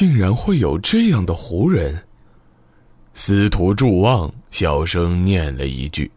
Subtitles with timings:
[0.00, 2.02] 竟然会有这样的胡人。
[3.12, 6.10] 司徒祝望小声念了一句：“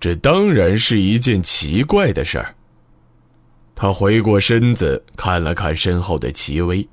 [0.00, 2.52] 这当然是一件奇怪的事儿。”
[3.76, 6.88] 他回过身子看了看身后的齐薇，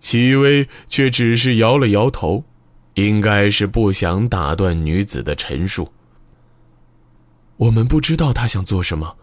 [0.00, 2.42] 齐薇却只是摇了摇头，
[2.94, 5.88] 应该是不想打断女子的陈述。
[7.54, 9.16] 我们不知道他想做什么，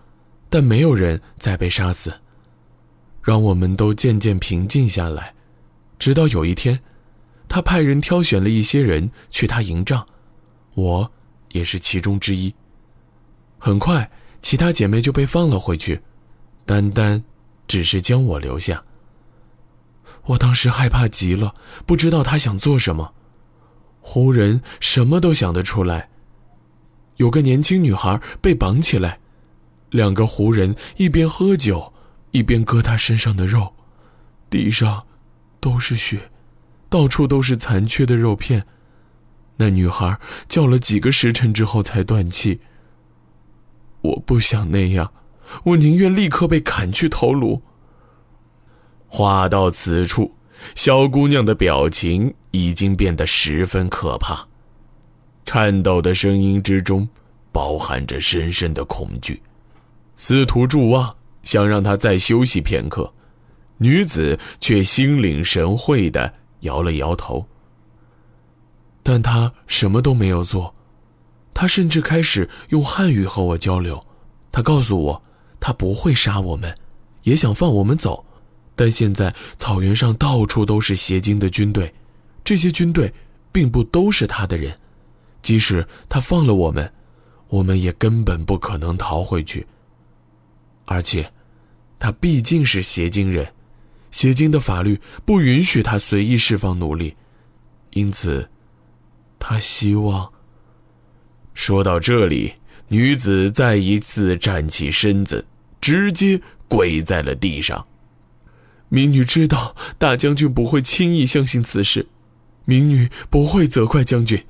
[0.50, 2.14] 但没有人再被杀死，
[3.22, 5.34] 让我们都渐渐平静下来。
[6.00, 6.80] 直到有一天，
[7.48, 10.08] 他派人挑选了一些人去他营帐，
[10.74, 11.12] 我
[11.52, 12.56] 也是其中之一。
[13.58, 14.10] 很快，
[14.42, 16.02] 其他姐妹就被放了回去。
[16.66, 17.24] 单单
[17.68, 18.82] 只是将我留下。
[20.26, 21.54] 我当时害怕极了，
[21.86, 23.14] 不知道他想做什么。
[24.00, 26.10] 胡人什么都想得出来。
[27.18, 29.20] 有个年轻女孩被绑起来，
[29.90, 31.92] 两个胡人一边喝酒，
[32.32, 33.74] 一边割她身上的肉，
[34.50, 35.04] 地上
[35.60, 36.32] 都是血，
[36.90, 38.66] 到处都是残缺的肉片。
[39.58, 42.62] 那女孩叫了几个时辰之后才断气。
[44.02, 45.12] 我不想那样。
[45.64, 47.62] 我宁愿立刻被砍去头颅。
[49.08, 50.36] 话到此处，
[50.76, 54.48] 小姑娘的表情已经变得十分可怕，
[55.46, 57.10] 颤抖的声音之中
[57.52, 59.42] 包含着深深的恐惧。
[60.16, 63.12] 司徒祝望想让她再休息片刻，
[63.80, 67.46] 女子却心领神会的摇了摇头。
[69.02, 70.74] 但她什么都没有做，
[71.54, 74.06] 她甚至开始用汉语和我交流。
[74.52, 75.22] 她告诉我。
[75.62, 76.74] 他不会杀我们，
[77.24, 78.24] 也想放我们走，
[78.78, 81.94] 但现在草原上到处都是邪精的军队，
[82.46, 83.14] 这些军队
[83.52, 84.80] 并不都是他的人，
[85.42, 86.90] 即使他放了我们，
[87.50, 89.68] 我们也根本不可能逃回去。
[90.86, 91.30] 而且，
[92.00, 93.46] 他毕竟是邪精人，
[94.12, 97.16] 邪精的法律不允许他随意释放奴隶，
[97.92, 98.50] 因此，
[99.38, 100.32] 他希望。
[101.54, 102.54] 说到这里。
[102.92, 105.46] 女子再一次站起身子，
[105.80, 107.86] 直接跪在了地上。
[108.88, 112.08] 民女知道大将军不会轻易相信此事，
[112.66, 114.44] 民女不会责怪将军。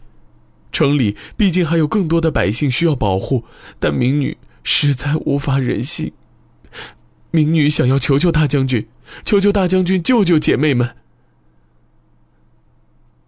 [0.72, 3.44] 城里毕竟还有更多的百姓需要保护，
[3.78, 6.14] 但民女实在无法忍心。
[7.32, 8.88] 民女想要求求大将军，
[9.24, 10.96] 求求大将军救救姐妹们。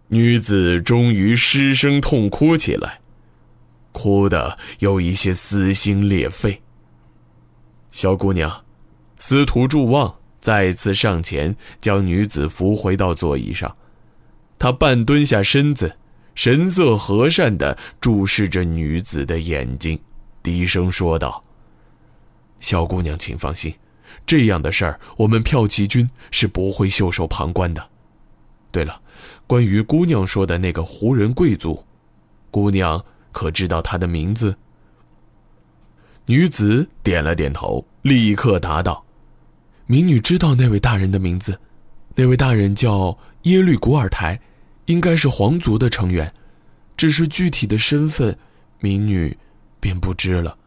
[0.08, 3.00] 女子终于失声痛哭起来。
[3.92, 6.62] 哭的有一些撕心裂肺。
[7.90, 8.64] 小姑娘，
[9.18, 13.76] 司徒祝望再次上前将女子扶回到座椅上，
[14.58, 15.94] 他半蹲下身子，
[16.34, 20.00] 神色和善的注视着女子的眼睛，
[20.42, 21.44] 低声说道
[22.60, 23.74] ：“小姑娘，请放心，
[24.26, 27.88] 这样的事儿我们票骑军是不会袖手旁观的。
[28.70, 29.00] 对了，
[29.46, 31.84] 关于姑娘说的那个胡人贵族，
[32.50, 34.54] 姑娘。”可知道他的名字？
[36.26, 39.06] 女子点了点头，立刻答道
[39.88, 41.58] ：“民女知道那位大人的名字，
[42.14, 44.38] 那位大人叫耶律古尔台，
[44.84, 46.30] 应该是皇族的成员，
[46.94, 48.38] 只是具体的身份，
[48.80, 49.34] 民女
[49.80, 50.58] 便不知了。”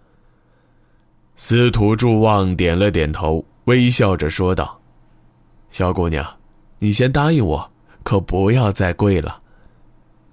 [1.48, 4.82] 司徒祝望点了点头，微笑着说道
[5.70, 6.38] ：“小姑娘，
[6.80, 9.44] 你先答应我，可不要再跪了。”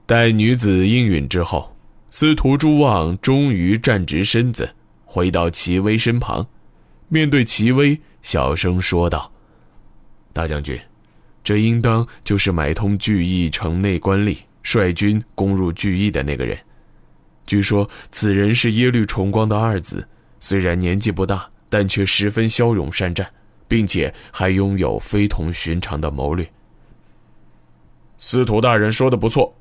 [0.08, 1.76] 待女子应允之后。
[2.10, 4.74] 司徒朱望终于站直身子，
[5.04, 6.46] 回到齐威身旁，
[7.08, 9.30] 面对齐威，小声说道
[10.32, 10.80] ：“大将军，
[11.44, 16.58] 这应当就是买通聚义城内官吏，率军攻入聚义的那个人。
[17.44, 20.08] 据说此人是耶律重光的二子，
[20.44, 23.30] 虽然年纪不大，但却十分骁勇善战，
[23.68, 26.50] 并且还拥有非同寻常的谋略。”
[28.18, 29.54] 司徒大人说的不错。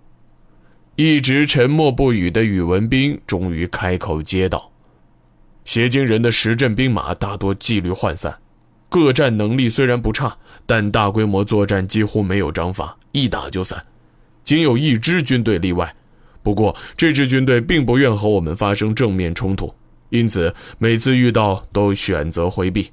[0.96, 4.72] 一直沉默不语的宇文斌终于开口接道
[5.66, 8.40] ：“邪精人的十阵兵马大多纪律涣散，
[8.90, 10.36] 各战能力虽然不差，
[10.66, 13.86] 但大规模作战几乎没有章法，一打就散。
[14.44, 15.96] 仅有一支军队例外，
[16.44, 19.74] 不过这支军队并不愿和我们发生正面冲突，
[20.12, 22.92] 因此每次遇到都选择回避。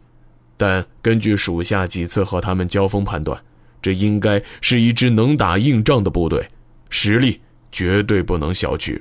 [0.56, 3.38] 但根据属下几次和他们交锋判断，
[3.82, 6.48] 这应该是一支能打硬仗的部队，
[6.88, 8.98] 实力。”绝对不能小觑。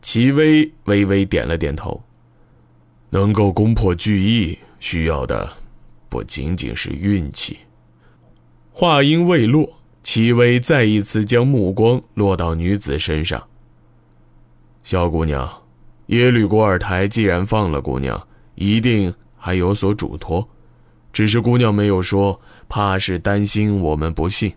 [0.00, 2.02] 齐威微微点了点头。
[3.10, 5.58] 能够攻破巨翼，需要的
[6.08, 7.58] 不仅仅是运气。
[8.72, 13.46] 话音未落，齐威再一次将目光落到女子身上。
[14.82, 15.62] 小姑娘，
[16.06, 20.48] 耶律国尔台既然放了姑娘，一定还有所嘱托。
[21.12, 24.52] 只是姑娘没有说，怕是担心我们不信。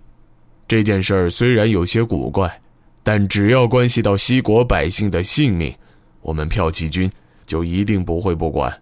[0.68, 2.62] 这件事儿虽然有些古怪，
[3.01, 5.74] 但只要关系到西国百姓的性命，
[6.22, 7.10] 我们骠骑军
[7.46, 8.81] 就一定不会不管。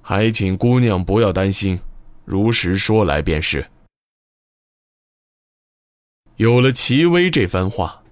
[0.00, 1.78] 还请姑娘不要担心，
[2.24, 3.64] 如实说来便是。
[6.36, 8.02] 有了齐威这番话，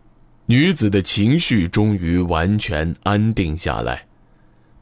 [0.52, 4.06] 女子的情绪终于完全安定下来。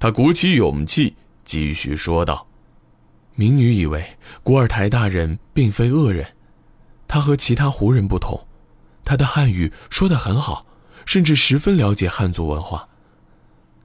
[0.01, 1.15] 她鼓起勇气
[1.45, 2.49] 继续说道。
[3.37, 4.05] 民女以为
[4.43, 6.27] 古尔台大人并非恶人，
[7.07, 8.49] 他和其他胡人不同，
[9.05, 10.67] 他的汉语说得很好，
[11.07, 12.89] 甚至十分了解汉族文化。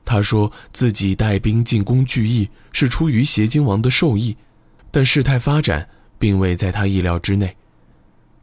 [0.04, 4.36] 他说自己带兵进攻巨邑是出于邪金王的授意，
[4.90, 7.56] 但事态发展并未在他意料之内。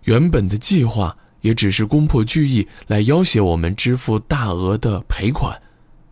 [0.05, 5.61] 原本的计划也只是攻破巨邑来要挟我们支付大额的赔款，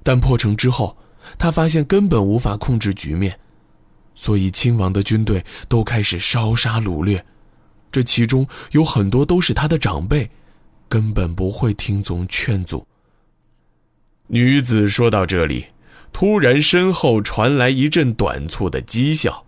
[0.03, 0.97] 但破城之后，
[1.39, 3.37] 他发现根本无法控制局面。
[4.15, 7.25] 所以，亲王的军队都开始烧杀掳掠，
[7.91, 10.31] 这其中有很多都是他的长辈，
[10.89, 12.87] 根本不会听从劝阻。
[14.27, 15.67] 女子说到这里，
[16.13, 19.47] 突然身后传来一阵短促的讥笑，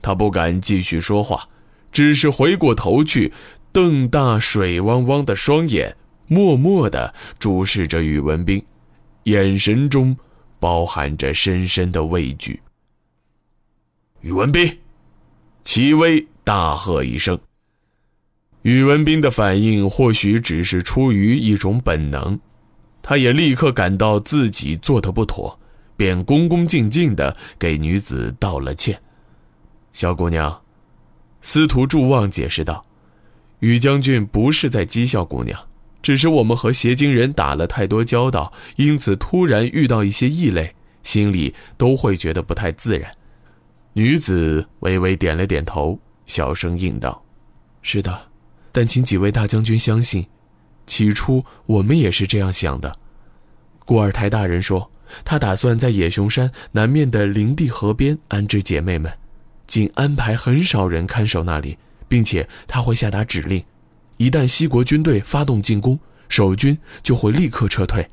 [0.00, 1.48] 她不敢继续说话，
[1.92, 3.32] 只是回过头去，
[3.72, 5.96] 瞪大水汪汪的双眼，
[6.26, 8.64] 默默地注视着宇文斌，
[9.24, 10.16] 眼神中
[10.58, 12.60] 包含着深深的畏惧。
[14.22, 14.78] 宇文斌，
[15.62, 17.38] 齐威大喝一声。
[18.62, 22.38] 宇文斌的反应或许只是出于一种本能，
[23.00, 25.58] 他也立刻感到自己做的不妥，
[25.96, 29.00] 便恭恭敬敬的给女子道了歉。
[29.92, 30.62] 小姑娘，
[31.40, 32.84] 司徒祝望解释道
[33.60, 35.66] ：“宇将军不是在讥笑姑娘，
[36.02, 43.10] 只是我们和邪精人打了太多交道，因此突然遇到一些异类，心里都会觉得不太自然。”
[43.92, 47.24] 女子微微点了点头，小声应道
[47.82, 48.28] ：“是的，
[48.70, 50.26] 但请几位大将军相信，
[50.86, 52.96] 起初我们也是这样想的。
[53.84, 54.90] 顾尔台大人说，
[55.24, 59.12] 他打算在野熊山南面的灵地河边安置姐妹们，
[59.66, 61.76] 仅安排很少人看守那里，
[62.10, 63.64] 并且他会下达指令，
[64.16, 65.96] 一旦西国军队发动进攻，
[66.28, 68.04] 守军就会立刻撤退。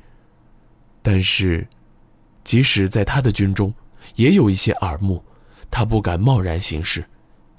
[1.02, 1.68] 但是，
[2.44, 3.74] 即使在他的军中，
[4.16, 5.24] 也有一些耳目。”
[5.70, 7.04] 他不敢贸然行事，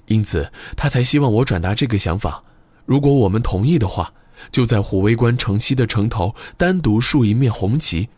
[0.07, 2.43] 因此他才希望我转达这个想法。
[2.85, 4.11] 如果我们同意的话，
[4.51, 8.09] 就在虎威关城西的城头单独竖一面红旗。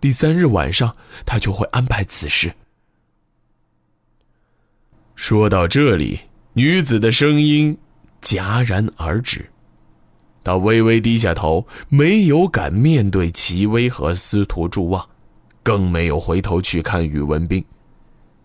[0.00, 0.94] 第三日晚上，
[1.26, 2.54] 他就会安排此事。
[5.16, 6.20] 说到这里，
[6.52, 7.76] 女子的声音
[8.20, 9.50] 戛然而止，
[10.42, 15.08] 她微微低下头，没有敢面对齐威和司徒祝望，
[15.62, 17.64] 更没有回头去看宇文斌。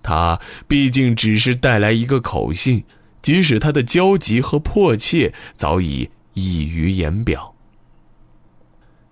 [0.03, 2.83] 他毕竟只是带来一个口信，
[3.23, 7.55] 即使他的焦急和迫切早已溢于言表。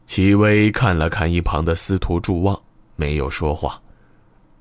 [0.06, 2.62] 齐薇看了看一旁的司徒祝望，
[2.96, 3.82] 没有说话，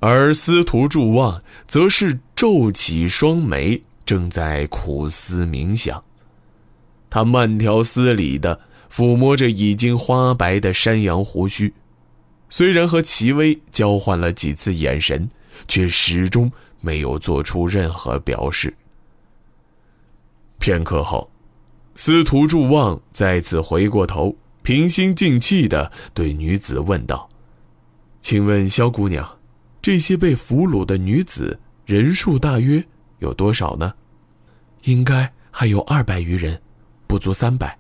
[0.01, 6.03] 而司徒祝望则是皱起双眉，正在苦思冥想。
[7.11, 11.75] 他慢条斯理地抚摸着已经花白的山羊胡须，
[12.49, 15.29] 虽然和齐薇交换了几次眼神。
[15.69, 18.75] 却始终没有做出任何表示。
[20.59, 21.31] 片刻后，
[21.95, 27.29] 司徒祝望再次回过头，平心静气的对女子问道
[28.21, 29.39] ：“请问萧姑娘，
[29.81, 32.85] 这些被俘虏的女子人数大约
[33.23, 33.95] 有多少呢？
[34.83, 36.61] 应该还有二百余人，
[37.07, 37.79] 不足三百。”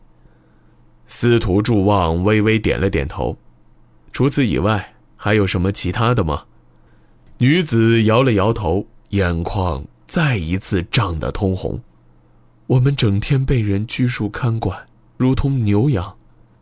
[1.06, 3.36] 司徒祝望微微点了点头。
[4.12, 6.44] 除此以外，还有什么其他的吗？
[7.38, 11.82] 女子摇了摇头，眼眶再一次涨得通红。
[12.68, 16.16] 我们整天被人拘束看管，如同牛羊。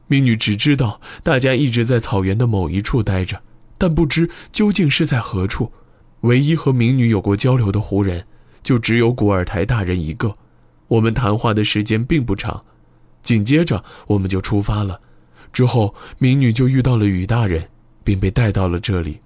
[0.07, 3.41] 民女只知道大家一直在草原的某一处待着，
[3.79, 5.71] 但不知究竟是在何处。
[6.23, 8.27] 唯一和民女有过交流的胡人，
[8.63, 10.37] 就只有古尔台大人一个。
[10.89, 12.65] 我们谈话的时间并不长，
[13.23, 15.01] 紧接着我们就出发了。
[15.53, 17.69] 之后，民女就遇到了宇大人，
[18.03, 19.21] 并被带到了这里。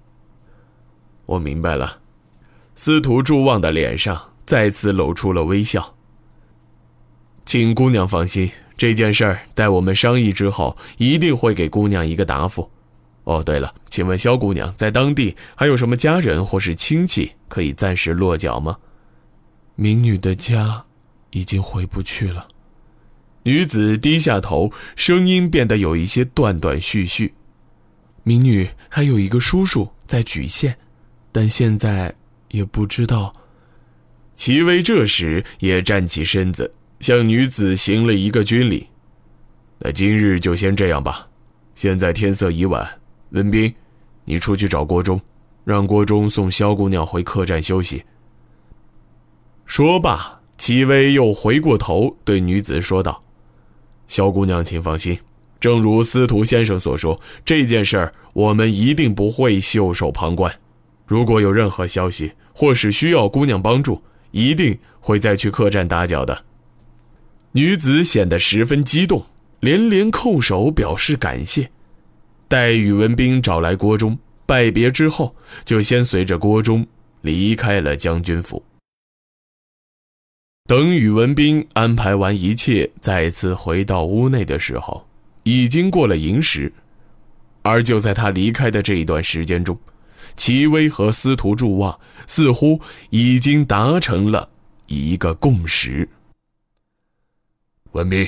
[1.25, 1.99] 我明白了，
[2.75, 5.95] 司徒祝望的脸上再次露出了微笑。
[7.45, 12.69] 请姑娘放心，这件事儿待我们商议之后，一定会给姑娘一个答复。
[13.23, 18.77] 哦，对了，请问萧姑娘在当地还有什么家人或是亲戚可以暂时落脚吗？
[19.75, 20.85] 民女的家
[21.31, 22.47] 已经回不去了。
[23.43, 27.33] 女子低下头，声音变得有一些断断续续。
[28.23, 30.77] 民女还有一个叔叔在莒县。
[31.35, 32.15] 但现在
[32.51, 33.35] 也不知道。
[34.35, 38.87] 齐威这时也站起身子，向女子行了一个军礼。
[39.79, 41.27] 那今日就先这样吧，
[41.75, 42.89] 现在天色已晚，
[43.31, 43.75] 文斌，
[44.23, 45.19] 你出去找郭忠，
[45.65, 48.05] 让郭忠送萧姑娘回客栈休息。
[49.65, 53.23] 说罢，齐威又回过头对女子说道
[54.07, 55.19] ：“萧姑娘，请放心，
[55.59, 60.53] 正如司徒先生所说，这件事儿我们一定不会袖手旁观。
[61.05, 64.01] 如果有任何消息，或是需要姑娘帮助。”
[64.35, 66.43] 一定会再去客栈打搅的。
[67.53, 69.25] 女子显得十分激动，
[69.61, 71.71] 连连叩首表示感谢。
[72.49, 76.85] 待宇文斌找来郭忠拜别之后，就先随着郭忠
[77.21, 78.61] 离开了将军府。
[80.67, 85.07] 等宇文斌安排完一切，再次回到屋内的时候，
[85.43, 86.73] 已经过了寅时。
[87.61, 89.77] 而就在他离开的这一段时间中，
[90.35, 92.81] 齐威和司徒祝望似乎
[93.11, 94.49] 已经达成了
[94.87, 96.09] 一个共识。
[97.91, 98.27] 文斌，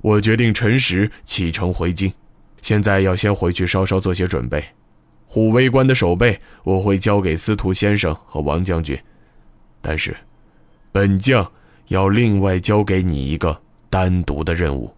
[0.00, 2.12] 我决定辰时启程回京，
[2.62, 4.64] 现在要先回去稍稍做些准备。
[5.24, 8.98] 虎威关的守备我会交给司徒先生和王将军，
[9.80, 10.16] 但是
[10.90, 11.48] 本将
[11.88, 14.94] 要另外交给你一个单独的任务。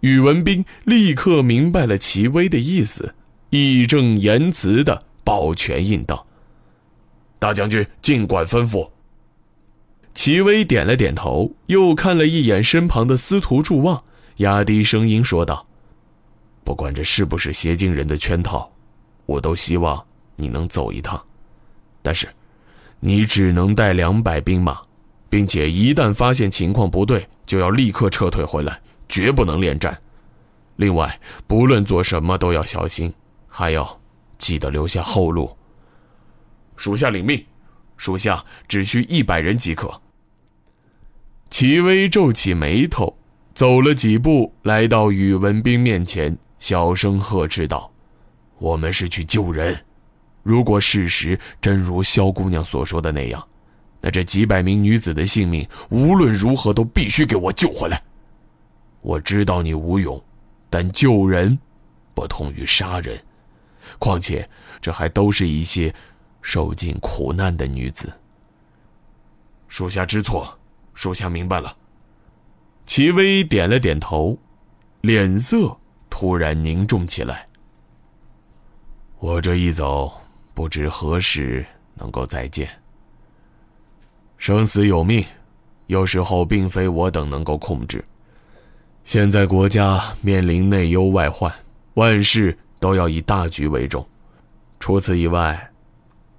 [0.00, 3.14] 宇文斌立刻明白了齐威的意思，
[3.50, 5.04] 义正言辞的。
[5.24, 6.24] 抱拳应道
[7.40, 8.88] ：“大将军尽管吩咐。”
[10.14, 14.04] 齐威点了点头，又看了一眼身旁的司徒祝望，
[14.36, 15.66] 压低声音说道
[16.62, 18.70] ：“不管这是不是邪精人的圈套，
[19.26, 20.06] 我都希望
[20.36, 21.20] 你能走一趟。
[22.02, 22.28] 但是，
[23.00, 24.80] 你只能带两百兵马，
[25.36, 30.00] 并且一旦发现情况不对，就要立刻撤退回来，绝不能恋战。
[30.76, 33.12] 另外，不论做什么都要小心，
[33.46, 34.00] 还要……”
[34.38, 35.54] 记得留下后路。
[36.74, 37.44] 属下领命，
[37.98, 40.00] 属下只需一百人即可。
[41.50, 43.18] 齐威皱起眉头，
[43.54, 47.92] 走了几步，来到宇文斌面前，小声呵斥道
[48.56, 49.84] ：“我们是去救人，
[50.42, 53.46] 如果事实真如萧姑娘所说的那样，
[54.06, 58.00] 那这几百名女子的性命无论如何都必须给我救回来。
[59.02, 60.22] 我知道你无勇，
[60.70, 61.58] 但救人，
[62.14, 63.20] 不同于杀人。”
[63.98, 64.48] 况且，
[64.80, 65.92] 这还都是一些
[66.40, 68.12] 受尽苦难的女子。
[69.66, 70.56] 属下知错，
[70.94, 71.76] 属下明白了。
[72.86, 74.38] 齐威点了点头，
[75.00, 75.76] 脸色
[76.08, 77.44] 突然凝重起来。
[79.18, 80.20] 我这一走，
[80.54, 82.70] 不知何时能够再见。
[84.38, 85.24] 生死有命，
[85.86, 88.04] 有时候并非我等能够控制。
[89.04, 91.52] 现在国家面临内忧外患，
[91.94, 92.56] 万事。
[92.78, 94.06] 都要以大局为重，
[94.78, 95.72] 除此以外，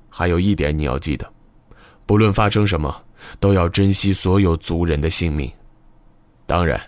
[0.07, 1.27] 还有一点你要记得：
[2.05, 2.95] 不论发生什么，
[3.39, 5.51] 都要珍惜所有族人的性命。
[6.45, 6.79] 当然，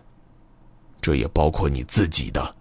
[1.01, 2.55] 这也包括你自己的。